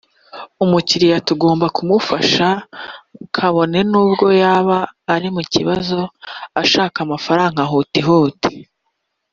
[0.63, 2.47] “Umukiriya tugomba kumufasha
[3.35, 4.77] kabone n’bwo yaba
[5.13, 5.99] ari mu kibazo
[6.61, 8.53] ashaka amafaranga huti huti